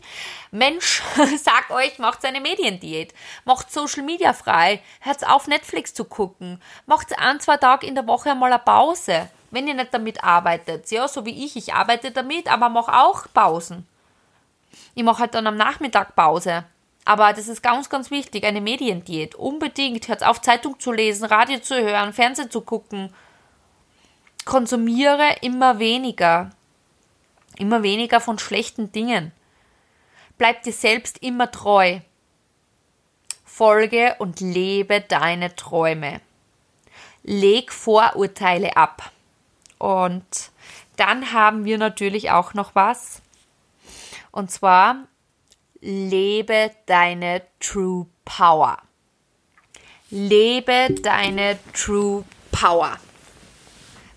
[0.50, 1.02] Mensch
[1.42, 3.12] sag euch, macht eine Mediendiät.
[3.44, 4.80] Macht Social Media frei.
[5.00, 6.62] Hört auf, Netflix zu gucken.
[6.86, 9.28] Macht ein, zwei Tage in der Woche einmal eine Pause.
[9.50, 10.90] Wenn ihr nicht damit arbeitet.
[10.90, 11.56] Ja, so wie ich.
[11.56, 13.86] Ich arbeite damit, aber mache auch Pausen.
[14.94, 16.64] Ich mache halt dann am Nachmittag Pause.
[17.04, 19.34] Aber das ist ganz, ganz wichtig, eine Mediendiät.
[19.34, 20.08] Unbedingt.
[20.08, 23.12] Hört auf, Zeitung zu lesen, Radio zu hören, Fernsehen zu gucken.
[24.44, 26.50] Konsumiere immer weniger.
[27.56, 29.32] Immer weniger von schlechten Dingen.
[30.38, 32.00] Bleib dir selbst immer treu.
[33.44, 36.20] Folge und lebe deine Träume.
[37.22, 39.12] Leg Vorurteile ab.
[39.78, 40.50] Und
[40.96, 43.22] dann haben wir natürlich auch noch was.
[44.32, 45.06] Und zwar
[45.80, 48.78] lebe deine True Power.
[50.10, 52.98] Lebe deine True Power.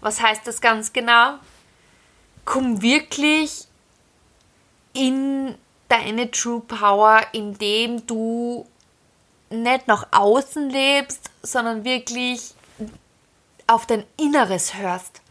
[0.01, 1.39] Was heißt das ganz genau?
[2.45, 3.67] Komm wirklich
[4.93, 5.55] in
[5.89, 8.67] deine True Power, indem du
[9.49, 12.53] nicht nach außen lebst, sondern wirklich
[13.67, 15.21] auf dein Inneres hörst.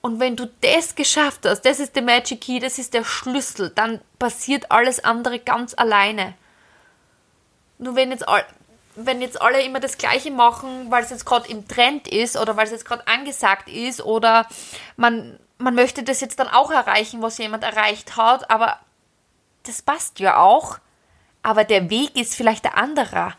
[0.00, 3.70] Und wenn du das geschafft hast, das ist der Magic Key, das ist der Schlüssel,
[3.74, 6.34] dann passiert alles andere ganz alleine.
[7.78, 8.24] Nur wenn jetzt,
[9.04, 12.56] wenn jetzt alle immer das Gleiche machen, weil es jetzt gerade im Trend ist oder
[12.56, 14.46] weil es jetzt gerade angesagt ist oder
[14.96, 18.78] man, man möchte das jetzt dann auch erreichen, was jemand erreicht hat, aber
[19.64, 20.78] das passt ja auch,
[21.42, 23.34] aber der Weg ist vielleicht der andere.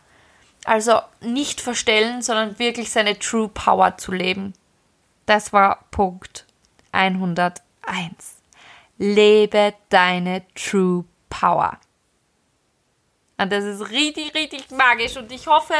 [0.65, 4.54] Also nicht verstellen, sondern wirklich seine True Power zu leben.
[5.26, 6.45] Das war Punkt
[6.91, 7.62] 101.
[8.98, 11.80] Lebe deine True Power.
[13.39, 15.15] Und das ist richtig, richtig magisch.
[15.15, 15.73] Und ich hoffe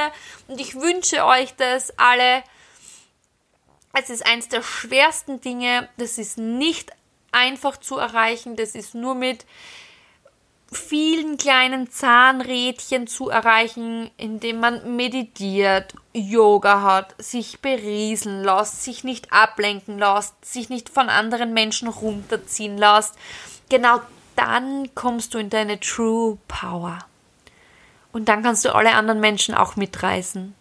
[0.48, 2.41] und ich wünsche euch das alle.
[3.93, 5.89] Es ist eins der schwersten Dinge.
[5.98, 6.91] Das ist nicht
[7.34, 8.56] einfach zu erreichen.
[8.56, 9.45] Das ist nur mit
[10.72, 19.34] vielen kleinen Zahnrädchen zu erreichen, indem man meditiert, Yoga hat, sich berieseln lässt, sich nicht
[19.34, 23.15] ablenken lässt, sich nicht von anderen Menschen runterziehen lässt.
[23.69, 24.00] Genau
[24.36, 27.00] dann kommst du in deine True Power.
[28.12, 30.56] Und dann kannst du alle anderen Menschen auch mitreißen.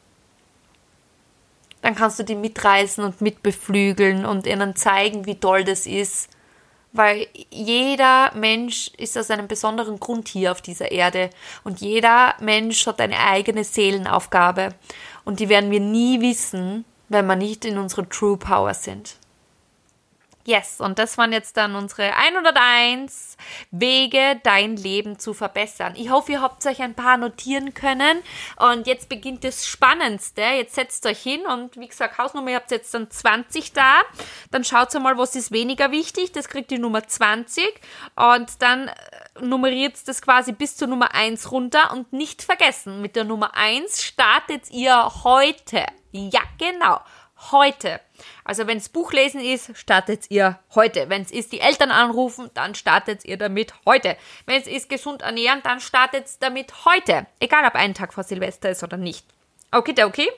[1.83, 6.29] Dann kannst du die mitreißen und mitbeflügeln und ihnen zeigen, wie toll das ist
[6.93, 11.31] weil jeder Mensch ist aus einem besonderen Grund hier auf dieser Erde
[11.65, 14.75] und jeder Mensch hat eine eigene Seelenaufgabe
[15.25, 19.17] und die werden wir nie wissen, wenn wir nicht in unserer True Power sind.
[20.49, 23.37] Yes, und das waren jetzt dann unsere 101
[23.71, 25.93] Wege, dein Leben zu verbessern.
[25.95, 28.23] Ich hoffe, ihr habt euch ein paar notieren können.
[28.57, 30.41] Und jetzt beginnt das Spannendste.
[30.41, 34.01] Jetzt setzt euch hin und wie gesagt, Hausnummer, ihr habt jetzt dann 20 da.
[34.51, 36.33] Dann schaut mal, was ist weniger wichtig.
[36.33, 37.69] Das kriegt die Nummer 20.
[38.17, 38.95] Und dann äh,
[39.43, 41.93] nummeriert das quasi bis zur Nummer 1 runter.
[41.93, 45.85] Und nicht vergessen, mit der Nummer 1 startet ihr heute.
[46.11, 47.01] Ja, genau
[47.51, 48.01] heute.
[48.45, 51.09] Also wenn es Buchlesen ist, startet ihr heute.
[51.09, 54.17] Wenn es ist die Eltern anrufen, dann startet ihr damit heute.
[54.47, 57.27] Wenn es ist gesund ernähren, dann startet damit heute.
[57.41, 59.25] Egal ob ein Tag vor Silvester ist oder nicht.
[59.71, 60.29] Okay, okay?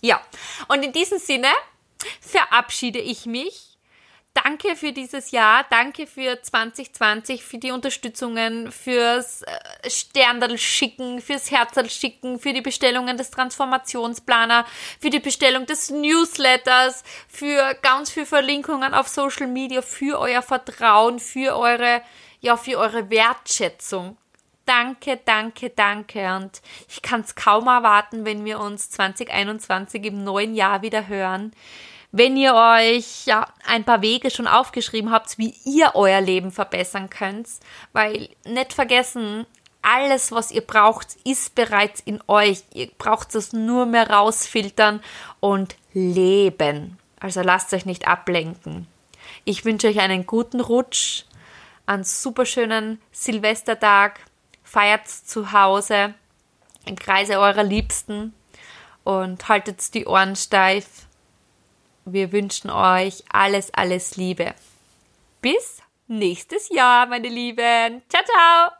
[0.00, 0.20] Ja.
[0.68, 1.48] Und in diesem Sinne
[2.20, 3.77] verabschiede ich mich
[4.44, 11.50] danke für dieses Jahr, danke für 2020, für die Unterstützungen, fürs äh, Sterndal schicken, fürs
[11.50, 14.66] Herzal schicken, für die Bestellungen des Transformationsplaner,
[15.00, 21.18] für die Bestellung des Newsletters, für ganz viel Verlinkungen auf Social Media, für euer Vertrauen,
[21.18, 22.02] für eure,
[22.40, 24.16] ja, für eure Wertschätzung.
[24.66, 26.36] Danke, danke, danke.
[26.36, 31.52] Und ich kann es kaum erwarten, wenn wir uns 2021 im neuen Jahr wieder hören
[32.10, 37.10] wenn ihr euch ja ein paar Wege schon aufgeschrieben habt, wie ihr euer Leben verbessern
[37.10, 37.48] könnt,
[37.92, 39.46] weil nicht vergessen,
[39.82, 42.62] alles, was ihr braucht, ist bereits in euch.
[42.74, 45.00] Ihr braucht es nur mehr rausfiltern
[45.40, 46.98] und leben.
[47.20, 48.86] Also lasst euch nicht ablenken.
[49.44, 51.24] Ich wünsche euch einen guten Rutsch,
[51.86, 54.20] einen superschönen Silvestertag,
[54.62, 56.14] feiert zu Hause
[56.84, 58.34] im Kreise eurer Liebsten
[59.04, 61.07] und haltet die Ohren steif
[62.12, 64.54] wir wünschen euch alles, alles Liebe.
[65.40, 68.02] Bis nächstes Jahr, meine Lieben.
[68.08, 68.77] Ciao, ciao.